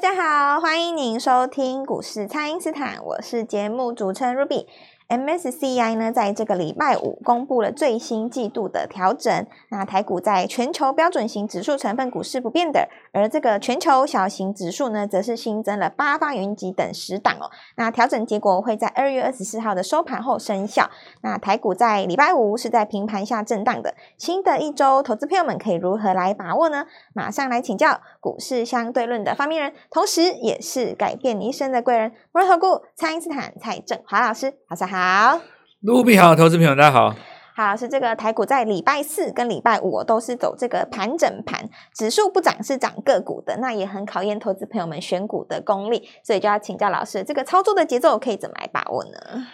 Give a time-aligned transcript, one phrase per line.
[0.00, 4.64] 家好，欢迎您收听股市蔡因斯坦，我是节目主持人 Ruby。
[5.08, 9.46] MSCI 呢，在这个礼拜五公布了最新季度的调整。
[9.70, 17.50] 那台股在全球标准型指数成分股是不变的，而这个全球小型指数呢，则是新增了八方云集等十档哦。
[17.76, 20.90] 那调整结果会在二月二十四号的收盘后生效。
[21.22, 23.94] 那台股在礼拜五是在平盘下震荡的。
[24.18, 26.84] 新的一周，投资朋友们可以如何来把握呢？
[27.14, 34.97] 马上来请教股市相对论的发明人，同时也是改变你一生的贵人——摩尔投顾蔡因斯坦蔡振华老师，早上好。
[35.00, 35.40] 好，
[35.82, 37.14] 卢比好，投资朋友大家好。
[37.54, 49.46] 好，是这个台股在礼拜四跟礼拜五都是走这个盘整盘，指数不涨是涨个股的，那也很考验投资朋友们选股的功力，所以就要请教老师，这个操作的节奏可以怎么来把握呢？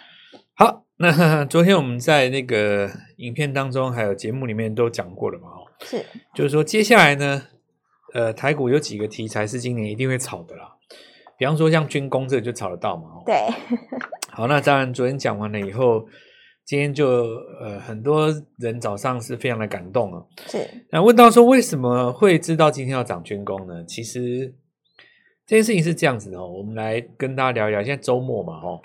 [0.55, 5.49] 好，那昨天我们在那个影片当中还有节目里面都讲过了嘛，
[5.81, 6.03] 是，
[6.33, 7.43] 就是说接下来呢，
[8.15, 10.71] 呃，台股有几个题材是今年一定会炒的啦。
[11.37, 13.21] 比方说像军工这个就炒得到嘛？
[13.27, 13.47] 对。
[14.35, 16.05] 好，那当然昨天讲完了以后，
[16.65, 17.07] 今天就
[17.61, 20.21] 呃很多人早上是非常的感动啊。
[20.47, 20.57] 是。
[20.91, 23.81] 那问到说为什么会知道今天要涨军工呢？
[23.85, 24.53] 其实
[25.47, 27.81] 这件事情是这样子的哦，我们来跟大家聊一聊。
[27.81, 28.81] 现在周末嘛，哦，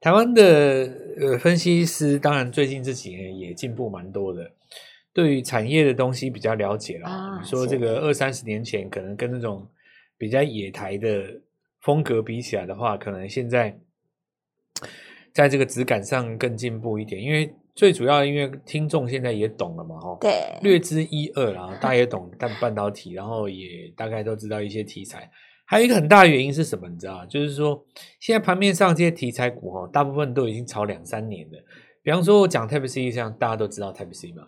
[0.00, 4.50] 台湾的呃分析师当然最近这几年也进步蛮多的，
[5.14, 7.08] 对于产业的东西比较了解了。
[7.08, 9.64] 啊，你说这个二三十年前可能跟那种
[10.18, 11.40] 比较野台的。
[11.82, 13.74] 风格比起来的话，可能现在
[15.32, 25.30] 在这个质感上更进步一点，因为最主要因为听众现在也懂了嘛，哈，对，略知一二，然 后大家也懂半半导体，然后也大概都知道一些题材。
[25.66, 26.88] 还有一个很大的原因是什么？
[26.88, 27.26] 你知道吗？
[27.26, 27.84] 就是说
[28.18, 31.58] 现在盘面上这些题材股哈，大部分都已经炒两三年了。
[32.02, 34.42] 比方说，我讲 Type C，像大家都知道 Type C 嘛。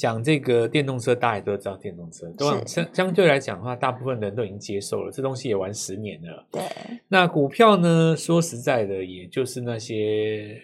[0.00, 6.46] 讲这个电动车，大家也都知道电动车，都相相对来讲的话，大部分人都已经接受了，这东西也玩十年了。
[6.50, 6.62] 对，
[7.08, 8.16] 那股票呢？
[8.16, 10.58] 说实在的，也就是那些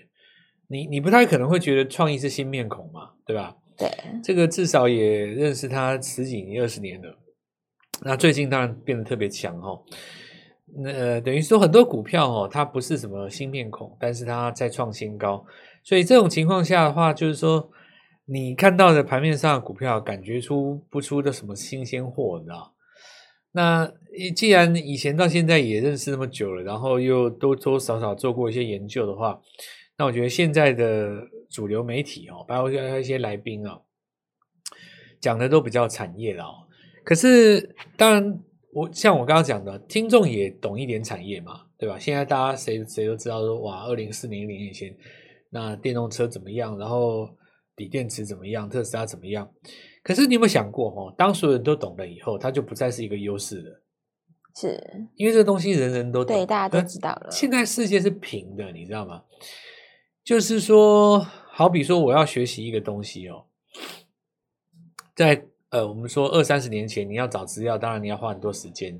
[0.69, 3.55] 你你不太可能会觉得创意是新面孔嘛，对吧？
[3.77, 3.91] 对，
[4.25, 7.19] 这个至少也认识他十几年、二十年了。
[8.01, 9.79] 那最近当然变得特别强哈。
[10.79, 15.45] 那、呃、等于说很多股票哦，它不是什么新面孔，但是它在创新高，
[15.85, 17.71] 所以这种情况下的话，就是说。
[18.29, 22.75] 你看到的盘面上股票，感觉出不出的什么新鲜货，你知道？
[23.53, 23.91] 那
[24.35, 29.41] 既然以前到现在也认识那么久了，然后又多多少少做过一些研究的话，
[29.97, 31.09] 那我觉得现在的
[31.49, 33.81] 主流媒体哦，包括一些来宾啊，
[35.21, 36.45] 讲的都比较产业了。
[37.05, 38.41] 可是当然，
[38.73, 41.97] 我像我刚刚讲的，听众也懂一点产业嘛，对吧？
[41.97, 44.93] 现在大家谁谁都知道说，哇，二零四零年以前，
[45.51, 46.77] 那电动车怎么样？
[46.77, 47.31] 然后。
[47.77, 48.69] 锂电池怎么样？
[48.69, 49.51] 特斯拉怎么样？
[50.03, 53.83] 可是你有没有想过，哦，当所有人都懂了以后，它就不再是一个优势了。
[54.55, 57.29] 是，因为这个东西人人都懂，对，大家都知道了。
[57.31, 59.23] 现在世界是平的，你知道吗？
[60.25, 61.19] 就是说，
[61.51, 63.45] 好比说，我要学习一个东西哦，
[65.15, 68.99] 在呃，我们说二三十年前，你要找资料，当然你要花很多时间。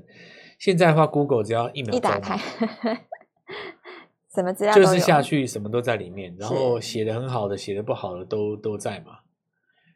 [0.59, 2.37] 现在的话，Google 只要一秒钟，一打开。
[4.37, 9.13] 什么资料就是下去，什么都在里面，然后写的很好的，写的不好的都都在嘛。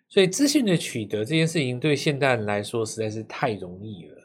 [0.10, 4.18] 所以资讯的取得这件事情，对现代人来说实在是太容易了。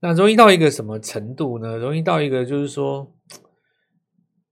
[0.00, 1.76] 那容易到一个什么程度呢？
[1.76, 3.14] 容易到一个就是说，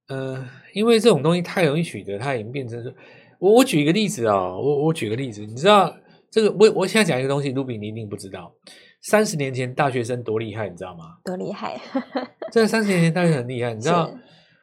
[0.08, 2.92] 呃，因为这种东西太容易取得，它已经变成说，
[3.38, 5.96] 我我举一个例子啊、哦，我我举个例子，你知道
[6.30, 8.54] 这个我我现在讲一个东西，卢比你一定不知道。
[9.02, 11.16] 三十年前大学生多厉害，你知道吗？
[11.24, 11.80] 多厉害！
[12.52, 14.10] 这三十年前大学很厉害，你知道？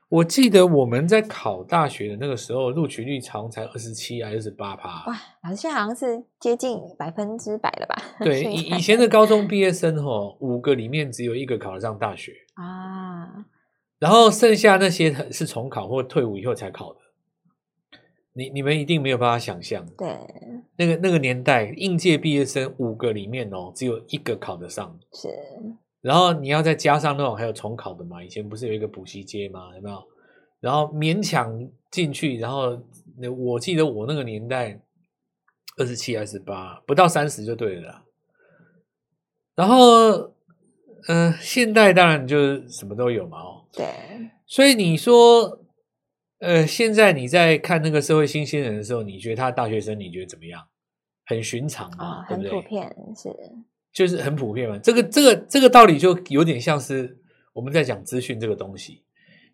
[0.09, 5.05] 我记得我们在考大学的那个时候，录取率好像才二十七还是二十八趴。
[5.05, 5.13] 哇，
[5.43, 7.95] 好像好像是接近百分之百了吧？
[8.25, 13.45] 对， 以以前的高中毕业生吼，五个里面只有一个考得上大学啊，
[13.99, 16.99] 然后剩下那些是重考或退伍以后才考的。
[18.33, 20.07] 你你们一定没有办法想象，对，
[20.77, 25.27] 那个那个年代，应届毕业生五个里面哦，只有一个考得上，是。
[26.01, 28.23] 然后你要再加上那种还有重考的嘛？
[28.23, 29.75] 以前不是有一个补习街吗？
[29.75, 30.01] 有没有？
[30.61, 32.79] 然后勉强进去，然后
[33.17, 34.79] 那我记得我那个年代
[35.77, 38.03] 二十七二十八，不到三十就对了。
[39.55, 40.11] 然后，
[41.07, 43.85] 嗯、呃，现代当然就是什么都有嘛，哦，对。
[44.45, 45.59] 所以你说。
[46.39, 50.61] 呃，现在你在看那个社会新鲜人的时候，你觉得他大学生，你觉得怎么样？
[51.25, 52.51] 很寻常嘛，哦、对不对？
[52.51, 53.29] 很普遍是，
[53.93, 54.79] 就是很普遍嘛。
[54.79, 57.17] 这个这个这个道理就有点像是
[57.53, 59.03] 我们在讲资讯这个东西。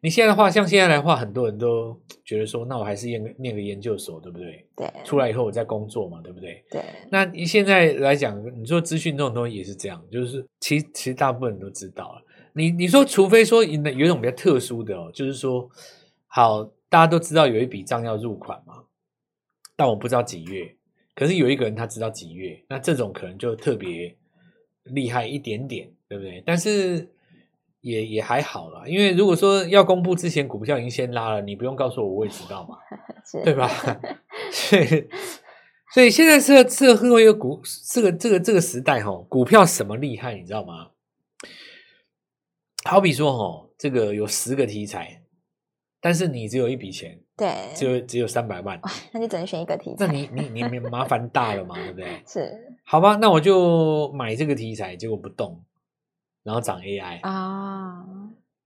[0.02, 4.66] 你现在的话，像现在来的话，很多人都觉得说，那我还是念个念个研究所，对不对？
[4.76, 4.88] 对。
[5.04, 6.64] 出来以后我再工作嘛，对不对？
[6.70, 6.82] 对。
[7.10, 12.22] 那你现在来讲，你说资讯这种东西也是这样，就是其实其实大部分人都知道了。
[12.54, 15.68] 你你说，除非说有有一种比较特殊的哦，就是说，
[16.28, 18.86] 好，大家都知道有一笔账要入款嘛，
[19.76, 20.74] 但我不知道几月，
[21.14, 24.16] 可是有一个人他知道几月，那这种可能就特别
[24.86, 26.42] 厉害一点点，对不对？
[26.46, 27.12] 但是。
[27.82, 32.80] 也也还好啦，因为如果说要公布之前股票已经先拉了，你不用告诉我，我也知道嘛，
[33.24, 33.68] 是对吧？
[34.52, 35.08] 所以
[35.94, 37.62] 所以现在这个这个一个股
[37.94, 40.88] 这个这个这个时代哈，股票什么厉害，你知道吗？
[42.86, 45.22] 好比说哈，这个有十个题材，
[46.06, 48.80] 但是你只有一笔钱，对，只有只有三百万，
[49.12, 52.22] 那你只能选一个题材，那你你你麻烦大了嘛，对不对？
[52.28, 55.60] 是，好吧，那我就买这个题材，结果不动。
[56.44, 58.06] 然后涨 AI 啊，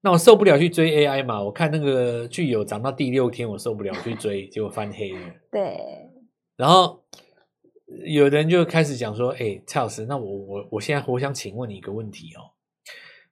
[0.02, 1.42] 那我受不了去追 AI 嘛？
[1.42, 5.22] 我看那个具有涨到第六天，我受不了去追，结果翻黑了。
[5.50, 6.10] 对。
[6.58, 7.02] 然后
[8.06, 12.52] 有人就开始讲说：“哎，蔡老师，那我我我现在我想请问你一个问题哦，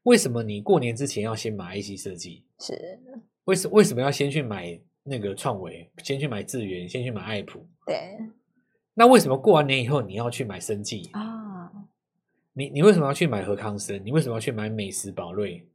[0.04, 2.46] 为什么你过年之前要先买 IC 设计？
[2.58, 3.02] 是？
[3.48, 7.66] 为什为什么要先去买那个创维，先去买智源，先去买爱普？
[7.86, 8.18] 对。
[8.94, 11.72] 那为什么过完年以后你要去买生技啊？”
[12.54, 14.02] 你你为什么要去买和康生？
[14.04, 15.66] 你为什么要去买美食宝瑞？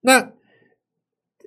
[0.00, 0.32] 那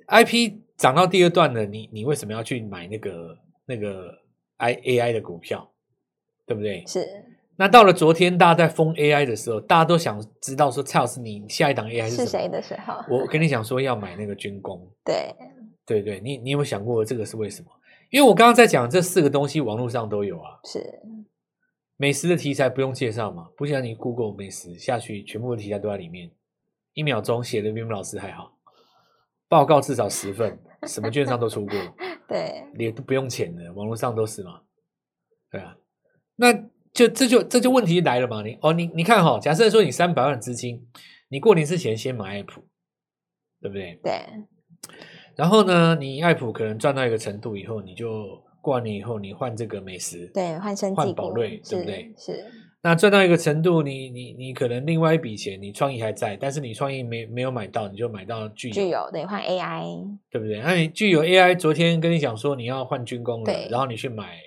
[0.06, 4.22] IP 涨到第二段了，你你为什么要去买那个那个
[4.56, 5.70] I AI 的股票？
[6.46, 6.84] 对不对？
[6.86, 7.04] 是。
[7.56, 12.94] 那到了昨天，大家在封 AI 的时候，大家都想知道说蔡老师，你下一档 AI 是谁的时候？
[13.08, 14.90] 我跟你讲说要买那个军工。
[15.04, 15.34] 对
[15.86, 17.68] 对对，你你有没有想过这个是为什么？
[18.10, 20.58] 因为我刚刚在讲这四个东西，网络上都有啊。
[20.64, 21.00] 是。
[21.96, 26.28] 美食的题材不用介绍嘛，不像你 Google 美食下去，全部的题材都在里面，
[26.92, 28.52] 一秒钟写的比我们老师还好，
[29.48, 30.58] 报告至少十份，
[30.88, 31.74] 什么卷上都出过，
[32.26, 34.60] 对，也都不用钱的，网络上都是嘛，
[35.52, 35.76] 对啊，
[36.34, 36.52] 那
[36.94, 40.80] 就这就这就问题来了嘛，你哦你你看哈、哦，假设说你三百万资金，
[41.28, 42.62] 你过年之前先买爱普，
[43.60, 43.98] 对不对？
[44.02, 44.12] 对，
[45.36, 48.42] 然后呢，你爱普可能赚到一个程度以后，你就。
[48.64, 52.10] 过完年以后，你换这个美食，对，换生技，换宝瑞，对不对？
[52.16, 52.42] 是。
[52.82, 60.62] 那赚到一个程度，你你你可能另外一笔钱，你创意还在，但是你创意没没有买到，你就买到具有，具有对，换 AI，对不对？
[60.62, 64.38] 那你具有 AI，昨天跟你讲说你要换军工了，然后你去买，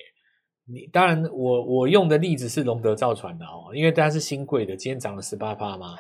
[0.70, 5.96] 你当然我我用的例子是龙德造船的哦，因为大家是新贵的，今天涨了十八趴嘛，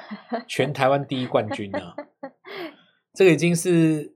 [0.47, 1.95] 全台湾第一冠军啊，
[3.13, 4.15] 这个已经是。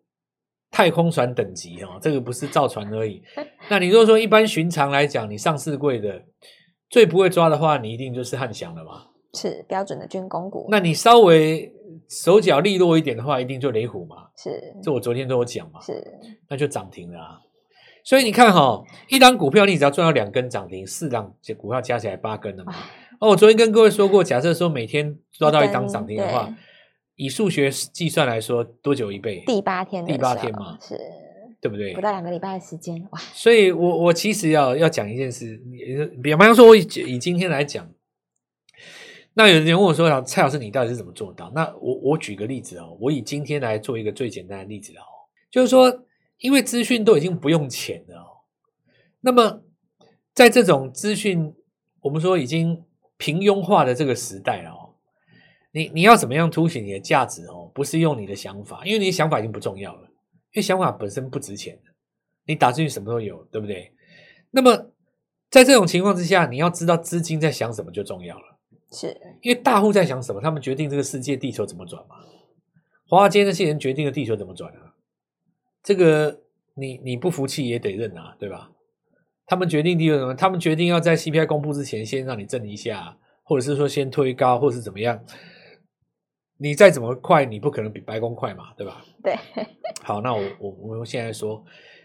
[0.73, 3.21] 太空船等级哦，这个不是造船而已。
[3.69, 6.23] 那你如果说一般寻常来讲，你上市贵的
[6.89, 9.03] 最不会抓的话，你一定就是汉翔了嘛？
[9.33, 10.69] 是标准的军工股。
[10.71, 11.69] 那你稍微
[12.07, 14.29] 手脚利落一点的话，一定就雷虎嘛？
[14.37, 15.81] 是，这我昨天都有讲嘛？
[15.81, 16.01] 是，
[16.49, 17.37] 那就涨停了啊。
[18.03, 22.73] 所以你看哈、哦，一档股票你只要赚到两根涨停，四档股票加起来八根了嘛？
[23.19, 26.53] 哦，我昨天跟各位说过，假设说每天抓到一档涨停的话。
[27.17, 29.43] 以数学计算来说，多久一倍？
[29.45, 30.97] 第八天，第八天嘛，是，
[31.61, 31.93] 对不对？
[31.93, 33.19] 不到两个礼拜的时间，哇！
[33.35, 35.61] 所以我我其实要要讲一件事，
[36.23, 37.87] 比方说，我以以今天来讲，
[39.35, 45.05] 那有人问我说：“蔡老师，你到底是怎么做到？”那我我举个例子哦，我以今天来做一个最简单的例子哦，
[45.51, 45.91] 就是说，
[46.41, 48.27] 因为资讯都已经不用钱了哦，
[49.21, 49.63] 那么
[50.33, 51.53] 在这种资讯
[52.01, 52.83] 我们说已经
[53.17, 54.89] 平庸化的这个时代哦。
[55.73, 57.71] 你你要怎么样凸显你的价值哦？
[57.73, 61.91] 不是用你的想法，因为你的想法已经不重要了，因为想法本身不值钱的。
[62.45, 63.93] 你打进去什么都有，对不对？
[64.49, 64.91] 那么
[65.49, 68.57] 在这种情况之下，你要知道资金在想什么就重要了。
[68.91, 72.17] 是，因为大户在想什么，他们决定这个世界地球怎么转嘛。
[73.07, 74.90] 华尔街那些人决定了地球怎么转啊？
[75.83, 76.41] 这个
[76.75, 78.71] 你你不服气也得认啊，对吧？
[79.45, 80.33] 他们决定地球什么？
[80.33, 85.21] 他们决定要在 CPI 公布之前先让你震一下，或者是说先推高，或者是怎么样？
[86.57, 89.03] 你再怎么快，你不可能比白宫快嘛，对吧？
[89.23, 89.35] 对。
[90.03, 91.63] 好，那我我我们现在说，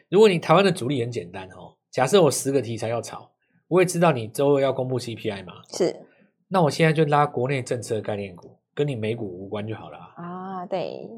[0.08, 3.30] 如果你台湾的主力很简单哦，假设我十个题材要炒，
[3.68, 5.94] 我也知道你周二要公布 CPI 嘛，是。
[6.48, 10.66] 那我现在就拉国内政策概念股，跟你美股无关就好了啊。
[10.66, 11.08] 对。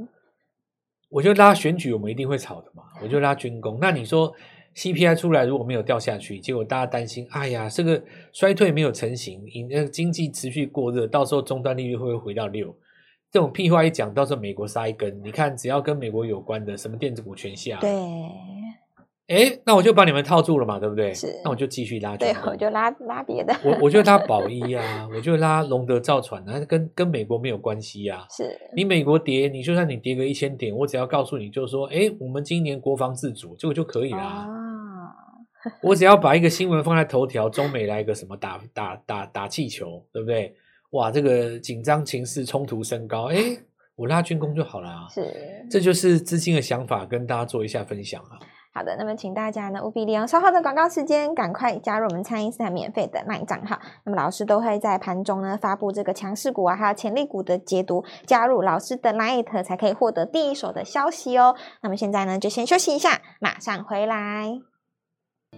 [1.08, 2.82] 我就拉选举，我们一定会炒的嘛。
[3.02, 3.78] 我就拉军工。
[3.80, 4.32] 那你说
[4.76, 12.74] CPI 出来如果没有掉下去，结果大家担心，哎呀，这个衰退没有成型，那个经济持续过热，到时候终端利率会不会回到六？
[13.30, 15.22] 这种屁话一讲，到时候美国杀一根。
[15.22, 17.78] 你看，只要跟美国有关的，什么电子股全下。
[17.78, 17.90] 对，
[19.28, 21.12] 哎，那我就把你们套住了嘛，对不对？
[21.12, 22.16] 是，那我就继续拉。
[22.16, 23.54] 对，我就拉拉别的。
[23.62, 28.26] 我我就拉 宝一啊，我就拉龙德造船啊，跟跟美国没有关系啊。
[28.30, 34.18] 是，你美国跌，你就算你跌个一千点，我只要告诉你，就是说，哎，我们今年国防自主，这个就可以啦。
[34.18, 34.48] 啊，
[35.82, 40.54] 我只要把一个新闻放在头条，中美来一个什么打打打打气球，对不对？
[40.92, 43.36] 哇，这个紧张情势冲突升高，哎，
[43.94, 45.06] 我拉军工就好了啊。
[45.10, 45.22] 是，
[45.70, 48.40] 这就是资金的想法，跟大家做一下分享啊。
[48.72, 53.78] 好的，那么请大家呢务必利用稍后的广告时间，赶快加入我们蔡因斯坦免费的 LINE 账号。
[54.04, 58.04] 那么老师都会在盘中呢发布这个强势股啊，还有潜力股的解读。
[58.26, 61.56] 加入老师的 LINE 才可以获得第一手的消息哦。
[61.82, 64.67] 那么现在呢就先休息一下，马上回来。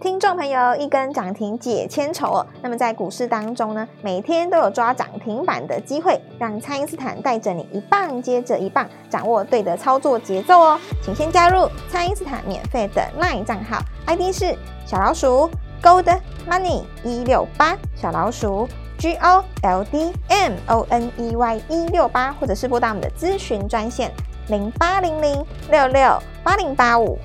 [0.01, 2.47] 听众朋友，一根涨停解千愁哦。
[2.63, 10.79] 那么在股市当中呢，每天都有抓涨停板的机会，让蔡因斯坦带着你一棒接着一棒，掌握对的操作节奏哦。
[11.03, 13.77] 请先加入蔡因斯坦免费的 LINE 账号
[14.07, 15.47] ，ID 是小老鼠
[15.83, 18.67] Gold Money 一六八，小老鼠
[18.97, 24.11] G O L D M O N E Y 一六八，或者是拨打我们的咨询专线
[24.47, 27.19] 零八零零六六八零八五。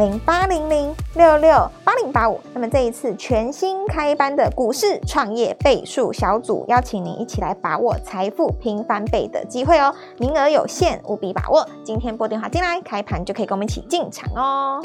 [0.00, 11.68] 零八零零六六八零八五，那么这一次全新开班的股市创业倍数小组，邀请您一起来把握财富拼翻倍的机会哦，名额有限，务必把握。
[11.84, 14.82] 今天拨电话进来，开盘就可以跟我们一起进场哦。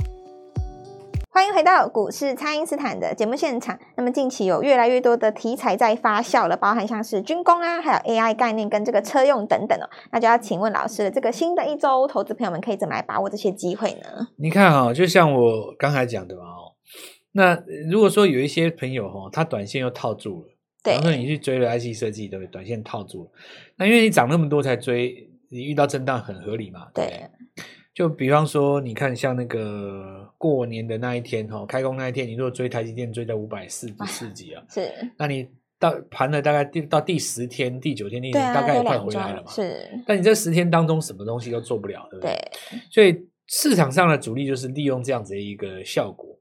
[1.35, 3.77] 欢迎回到股市，蔡因斯坦的节目现场。
[3.97, 9.89] 那么近期有越来越多的题材在发酵了，包含像是军工啊，还有 AI 概念跟这个车用等等哦。
[10.13, 14.29] 那就要请问老师了，这个新的一周，投资朋友们可以怎么来把握这些机会呢？
[14.37, 16.71] 你看哈、哦，就像我刚才讲的嘛哦，
[17.33, 17.61] 那
[17.91, 20.47] 如果说有一些朋友哈、哦，他短线又套住了，
[20.81, 22.49] 对，然后你去追了 IC 设计，对不对？
[22.49, 23.31] 短线套住了，
[23.75, 27.07] 那因为你涨那么多才追，你遇到震荡很合理嘛，对。
[27.07, 27.29] 对
[27.95, 35.47] 就比方说，你看像那个过年的那一天哈，开工那一天，你如果追台积电追到五百四十四级啊，是，那你
[35.79, 39.49] 到盘了大概第到第十天、第九天那天，大概也快回来了嘛。
[39.49, 42.33] 是，但你这十天当中什么东西都做不了，对不对？
[42.33, 42.79] 对。
[42.91, 46.37] 所以市场上的主力就是利用这样子的一个效果。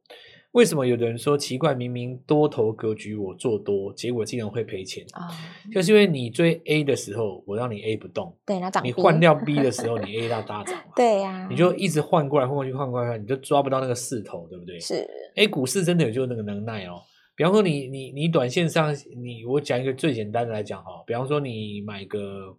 [0.54, 1.74] 为什么有的人说奇怪？
[1.74, 5.26] 明明多头格局我做多，结果竟然会赔钱啊？
[5.72, 8.84] 就是因为你追 A 的时候，我让你 A 不动，对，那涨。
[8.84, 14.78] 你换掉 B 的时候，你 A 到大涨， 对呀，你就一直换过来换过去换过来，你就抓不到那个势头，对不对？
[14.78, 15.04] 是。
[15.34, 17.02] A 股市真的有就那个能耐哦。
[17.34, 22.56] 比方说你你你短线上，你我讲一个最简单的来讲哈，比方说你买个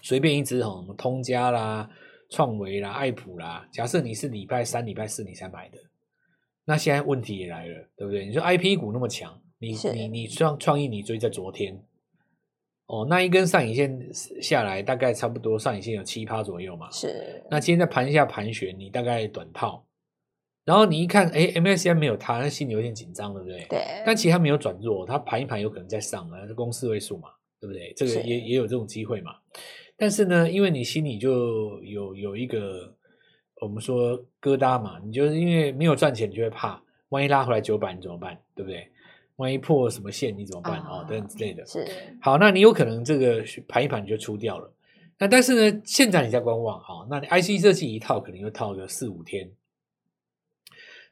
[0.00, 1.86] 随便一只哈，什么通家啦、
[2.30, 5.78] 创维啦、爱普啦，假设你是礼拜三、礼拜四你才买的。
[6.66, 8.24] 那现在问题也来了，对不对？
[8.24, 11.78] 你说 IP 股那么强，你你你创创意你追在昨天，
[12.86, 14.08] 哦，那一根上影线
[14.40, 16.90] 下来，大概差不多上影线有七趴左右嘛。
[16.90, 17.44] 是。
[17.50, 19.84] 那今天在盘下盘旋，你大概短套，
[20.64, 23.66] 然后你一看，哎，MSCI 没有它，那心里有点紧张，对不对？
[23.68, 23.80] 对。
[24.06, 27.28] 但其实它没有转弱，它盘一盘有可能在上啊，是公四位数嘛，
[27.60, 27.92] 对不对？
[27.94, 29.32] 这个也也有这种机会嘛。
[29.98, 32.96] 但是呢，因为你心里就有有一个。
[33.64, 38.38] 我们说疙瘩嘛，你就是因为没有赚钱，你就会怕，万一拉回来九百，你怎么办？
[38.54, 38.86] 对不对？
[39.36, 40.78] 万一破什么线，你怎么办？
[40.80, 41.66] 哦，哦，等等之类的。
[41.66, 41.84] 是。
[42.20, 44.70] 好，那你有可能这个盘一盘你就出掉了。
[45.18, 49.50] 那但是呢，现在你在观望，哈，那你 IC 设计一套可能又套个四五天。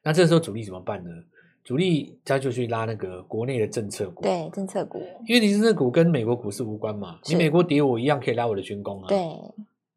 [0.03, 1.11] 那这时候主力怎么办呢？
[1.65, 9.19] 主力他就去拉那个国内的政策股，对，政策股，因为你政策股跟美国股市无关嘛，你美国跌我一样可以拉我的军工啊，对。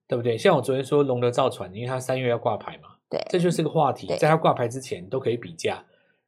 [0.08, 0.38] 对不对？
[0.38, 4.08] 像我昨天说龙德造船，因为它三月要挂牌嘛，对，这就是个话题。
[4.18, 5.84] 在它挂牌之前都可以比价，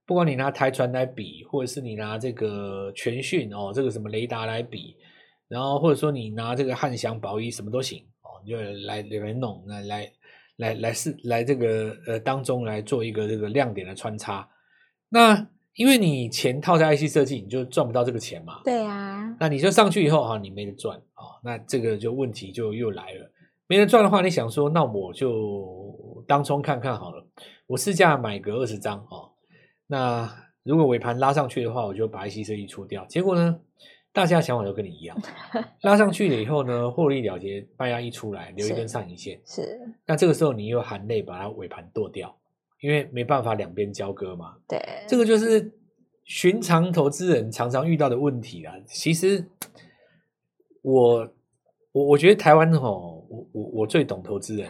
[0.05, 4.95] 不管你拿台船来比，或者是你拿这个全讯哦，这个什么雷达来比，
[5.47, 8.57] 然后或者说你拿这个汉翔宝一什么都行哦，你就
[8.87, 10.11] 来里面弄，来来
[10.55, 14.47] 来来是来这个呃当中来做一个这个亮点的穿插。
[15.09, 18.61] 那因为你钱套在 IC 设计，你就赚不到这个钱嘛。
[18.63, 19.35] 对啊。
[19.39, 23.31] 那你就上去以后哈，你没得赚哦，那这个就问题就又来了。
[23.67, 27.25] 没人赚的话，你想说，那我就当冲看看好了。
[27.67, 29.31] 我试价买个二十张哦。
[29.87, 30.29] 那
[30.63, 33.05] 如果尾盘拉上去的话，我就把 IC 设计出掉。
[33.05, 33.59] 结果呢，
[34.13, 35.17] 大家的想法都跟你一样，
[35.83, 39.39] 拉上去了以后呢，获利了结，卖压一出来，留一根上影线。
[39.45, 39.61] 是。
[39.61, 42.33] 是那这个时候你又含泪把它尾盘剁掉，
[42.81, 44.55] 因为没办法两边交割嘛。
[44.67, 44.79] 对。
[45.07, 45.73] 这个就是
[46.23, 48.73] 寻常投资人常常遇到的问题啊。
[48.85, 49.45] 其实
[50.81, 51.33] 我
[51.97, 53.15] 我我觉得台湾吼。
[53.29, 54.69] 我我我最懂投资人，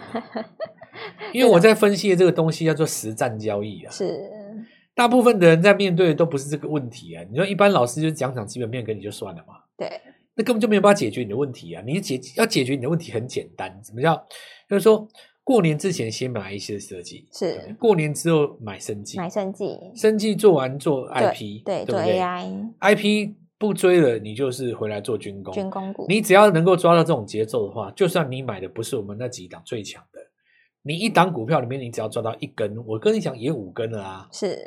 [1.32, 3.92] 因为我在分析的这个东西叫做实战交易啊。
[3.92, 4.20] 是，
[4.96, 7.24] 大部分的人在面对的都不是这个问题啊。
[7.30, 9.54] 你说一般老师就讲讲基本面给你就算了嘛。
[9.78, 9.88] 对，
[10.34, 11.84] 那根本就没有办法解决你的问题啊。
[11.86, 14.16] 你解要解决你的问题很简单，怎么叫？
[14.68, 15.08] 就是说
[15.44, 30.20] 过年之前先买一些设计，是过年之后买生计，买生计，生计做完做 IP，对，对，对做 AI，IP 不追了，你就是回来做军工，军工股，你只要能够抓到这种节奏的话，就算你买的不是我们那几档最强的，
[30.84, 34.58] 你一档股票里面你只要抓到一根，我跟你讲也五根了啊，是，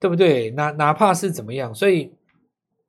[0.00, 0.50] 对不对？
[0.50, 2.12] 哪哪怕是怎么样，所以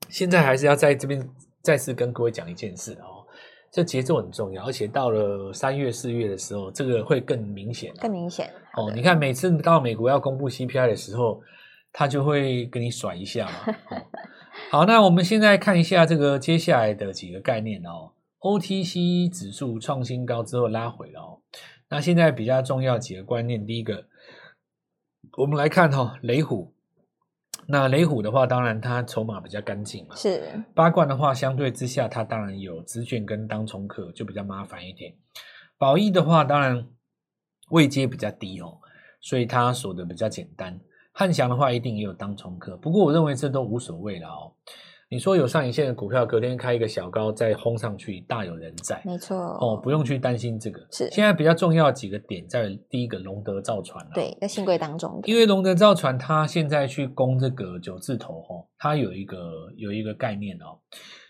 [0.10, 1.30] 现在还是要在这边
[1.62, 3.26] 再次跟各位讲一件事哦。
[3.72, 8.90] 这节奏很重要，而且到了三月四月的时候，这个会更明显，更明显哦。
[8.96, 11.42] 你看，每次到美国要公布 CPI 的时候，
[11.92, 13.76] 他就会跟你甩一下嘛。
[13.92, 13.98] 哦、
[14.72, 18.12] 好，那我们现在看一下这个接下来的几个概念哦。
[18.40, 21.42] OTC 指数创新高之后拉回了哦。
[21.90, 24.08] 那现在比较重要几个观念，第一个，
[25.38, 26.74] 我们来看哈、哦，雷虎。
[27.68, 30.16] 那雷虎的话，当然它筹码比较干净嘛。
[30.16, 35.16] 是八冠的话，相对之下，它当然有资券跟当冲客，就比较麻烦一点。
[35.78, 36.88] 宝益的话，当然
[37.70, 38.80] 位阶比较低哦，
[39.20, 40.80] 所以它锁的比较简单。
[41.17, 44.51] 汉翔的话，一定也有当冲客，不过我认为这都无所谓了哦。
[45.07, 49.01] 你说有上影线的股票，隔天开一个小高再轰上去，大有人在。
[49.05, 50.86] 没错哦，不用去担心这个。
[50.91, 54.12] 是现在比较重要的几个点，在第一个龙德造船了。
[54.13, 55.22] 对，在新贵当中。
[55.24, 59.38] 因为龙德造船，它现在去攻这个九字头哦，它有一个
[59.77, 60.79] 有一个概念哦。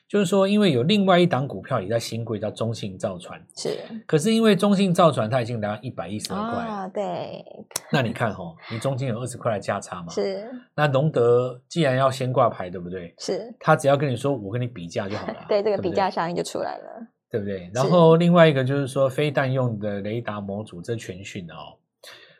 [0.07, 3.43] 就是说，因为有另外一档股票也在新贵，叫中信造船。
[3.57, 7.43] 是，可是因为中信造船它已经来到一百一十二块啊，对。
[7.91, 10.09] 那你看哦，你中间有二十块的价差嘛？
[10.13, 10.47] 是。
[10.75, 13.15] 那隆德既然要先挂牌，对不对？
[13.17, 13.51] 是。
[13.59, 15.45] 他只要跟你说，我跟你比价就好了。
[15.50, 17.71] 对，这个比价效应就出来了，对不对？
[17.74, 21.79] 然后另外一个就是说，非弹用的雷达模组，这全讯的哦。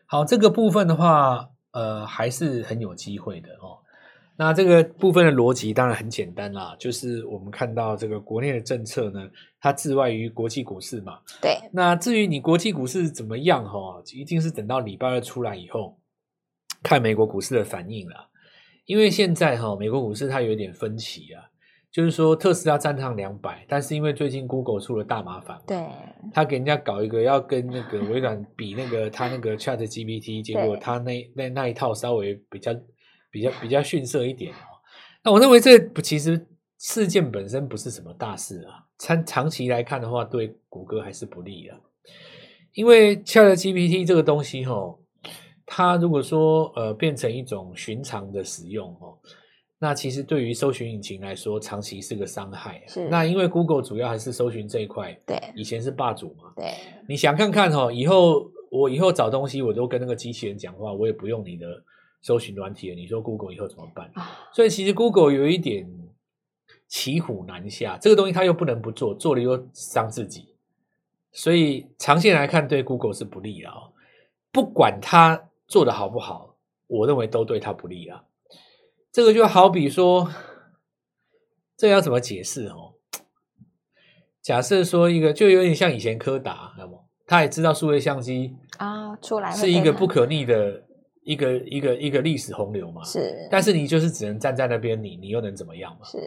[0.06, 3.82] 好，这个部分的话，呃，还是很有机会的哦。
[4.38, 9.30] 那这个部分的逻辑当然很简单啦，就是我们看到这个国内的政策呢，
[9.62, 11.20] 它置外于国际股市嘛。
[11.42, 11.58] 对。
[11.72, 15.98] 那至于你国际股市怎么样哈，一定是等到礼拜二出来以后，
[16.84, 18.28] 看美国股市的反应啦。
[18.86, 21.42] 因为现在哈，美国股市它有点分歧啊，
[21.90, 25.88] 就是说特斯拉站上两百，但是因为最近 Google 出了大麻烦，对，
[26.34, 32.74] 他给人家搞一个要跟那个微软比那个他那个 Chat GPT，结果他那那那一套稍微比较。
[33.36, 34.80] 比较比较逊色一点哦，
[35.22, 41.74] 那我认为这不其实事件本身不是什么大事啊，长长期来看的话，对谷歌还是不利的，
[42.72, 44.98] 因为 ChatGPT 这个东西哈，
[45.66, 49.20] 它如果说呃变成一种寻常的使用哦，
[49.80, 52.82] 那其实对于搜寻引擎来说，长期是个伤害。
[52.88, 56.72] 是，那因为 Google 主要还是搜寻这一块，对，以前是霸主嘛，对，
[57.10, 61.68] 你想看看哦，以后我以后找东西我都跟那个机器人讲话，我也不用你的。
[62.26, 64.12] 搜寻软体了，你说 Google 以后怎么办？
[64.52, 65.88] 所以其实 Google 有一点
[66.88, 70.56] 骑虎难下，这个东西它又不能不做，做了又伤自己，
[71.32, 73.94] 所以长线来看对 Google 是不利的哦。
[74.52, 76.56] 不管它做的好不好，
[76.88, 78.24] 我认为都对它不利啊。
[79.12, 80.28] 这个就好比说，
[81.78, 82.96] 这个要怎么解释哦？
[84.42, 90.86] 假设说一个，就有点像以前柯达，那么他也知道数位相机啊出来是一个不可逆的。
[91.26, 96.06] 一个一个一个历史洪流嘛，是，但是你就是只能站在那边，你你又能怎么样嘛？
[96.06, 96.20] 是，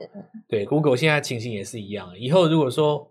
[0.49, 2.13] 对，Google 现在情形也是一样。
[2.19, 3.09] 以后如果说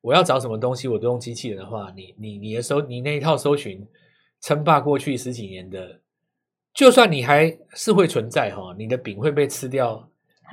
[0.00, 3.86] 我要找什么东西，我都用机器人的话，你你你的搜你那一套搜寻
[4.40, 6.00] 称霸过去十几年的，
[6.72, 10.08] 就算你还是会存在哈，你的饼会被吃掉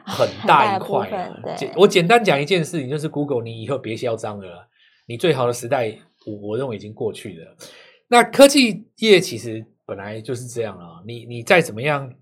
[0.05, 1.55] 很大一块啊。
[1.55, 4.67] 简我简单讲一件事情，就是 Google，你以后别嚣张了，
[5.07, 7.55] 你最好的时代，我我认为已经过去了。
[8.09, 9.65] 那科技业其实。
[9.85, 12.13] 本来就是这样啊，你你再怎么样，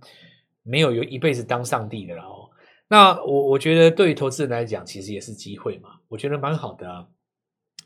[0.64, 2.50] 没有有一辈子当上帝的了哦。
[2.88, 7.08] 那我我觉得对于投资人来讲，其实也是机会嘛，我觉得蛮好的啊。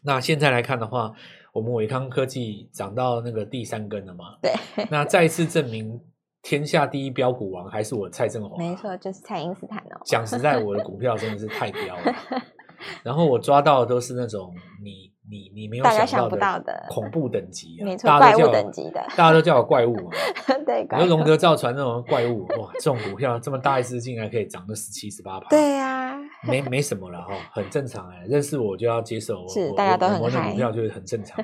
[0.04, 1.14] 那现在来看的话，
[1.54, 4.38] 我们伟康科技涨到那个第三根了嘛？
[4.42, 4.54] 对。
[4.90, 6.00] 那再一次证明
[6.42, 8.58] 天下第一标股王还是我蔡正华。
[8.58, 10.02] 没错，就是蔡因斯坦哦。
[10.06, 12.16] 讲实在，我的股票真的是太彪了。
[13.04, 15.15] 然后我抓到的都是那种你。
[15.30, 20.12] 你你没有想到的恐怖等级，没错，怪物等级的，大家都叫我怪物嘛。
[20.66, 25.48] 对，我说龙德造船那种怪物，哇，这种股票这么大一只，竟然可以涨个十七十八趴。
[25.50, 31.44] 对呀，没没什么了哈，很正常哎，认识我就要接受，是大家都很嗨，股票就是很正常。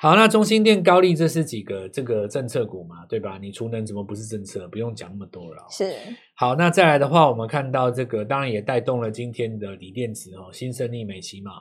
[0.00, 3.38] 好，那中心店、高力这是几个这个政策股嘛，对吧？
[3.40, 4.68] 你储能怎么不是政策？
[4.68, 5.64] 不用讲那么多了。
[5.70, 5.94] 是。
[6.34, 11.52] 好，那再来的话，我们看到这个，当然也带动了今天的锂电池哦，新胜利、美琪玛。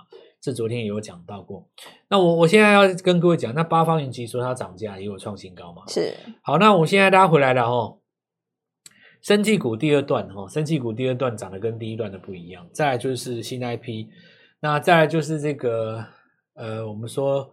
[0.45, 1.67] 这昨天也有讲到过，
[2.08, 5.81] 那我我现在要跟各位讲，那八方云集说它涨价也有创新高嘛？
[5.88, 6.13] 是。
[6.43, 7.97] 好，那我现在大家回来了哦。
[9.23, 12.69] 生技股第二段哦，生技股第二段涨得跟第一段的不一样。
[12.71, 14.05] 再来就是新 IP，
[14.60, 16.05] 那再来就是这个
[16.53, 17.51] 呃，我们说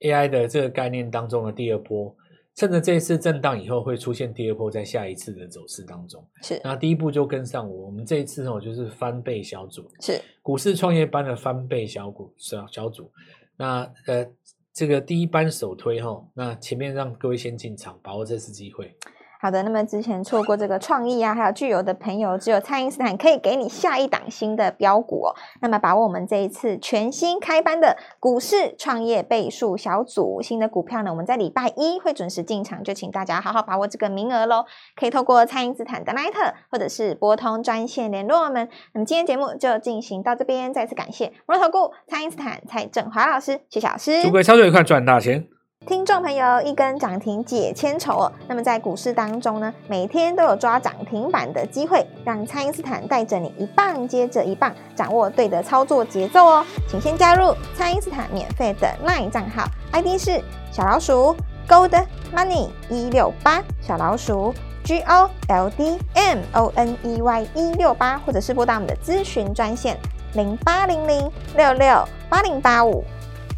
[0.00, 2.14] AI 的这个概念当中的第二波，
[2.54, 6.24] 趁着这一次震荡以后会出现第二波，在下一次的走势当中。
[6.40, 13.10] 是，那第一步就跟上我，我们这一次哦就是翻倍小组，是股市创业班的翻倍小股小小组。
[13.56, 14.24] 那呃，
[14.72, 18.96] 这个第一班首推哈、哦，那前面让各位先进场，把握这次机会。
[19.44, 25.36] 好的，那么之前错过这个创意啊，还有巨有的朋友，只有蔡因斯坦可以给你下一档新的标股哦。
[25.60, 34.64] 那么把握我们这一次全新开班的股市创业倍数小组新的股票呢，我们在礼拜一会准时进场，就请大家好好把握这个名额喽。
[34.96, 38.66] 可以透过蔡因斯坦的 LINE 或者是拨通专线联络我们。
[38.94, 44.22] 那么今天节目就进行到这边，再次感谢摩尔投顾蔡因斯坦蔡正华老师，谢谢老师。
[44.22, 45.46] 祝各位操作愉快，赚大钱。
[45.86, 48.32] 听众朋友，一根涨停解千愁哦。
[48.48, 56.64] 那么在股市当中呢，每天都有抓涨停板的机会，让蔡因斯坦带着你一棒接着一棒，掌握对的操作节奏哦。
[56.88, 60.40] 请先加入蔡因斯坦免费的 LINE 账号，ID 是
[60.72, 61.36] 小老鼠
[61.68, 69.98] Gold Money 一六八，小老鼠 G O L D M O N E Y 一六八，或者是拨打我们的咨询专线
[70.32, 73.04] 零八零零六六八零八五。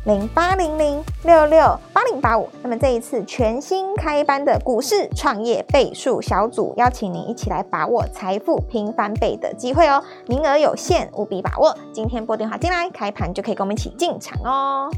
[0.07, 11.77] 零八零零六六八零八五，那么这一次全新开班的股市创业倍数小组，邀请您一起来把握财富拼翻倍的机会哦，名额有限，务必把握。
[11.93, 14.89] 今天拨电话进来，开盘就可以跟我们一起进场哦。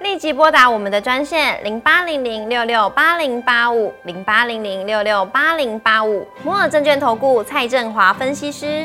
[0.00, 8.84] 立即拨打我们的专线零八零零六六八零八五零八零零六六八零八五，摩尔证券投顾蔡振华分析师。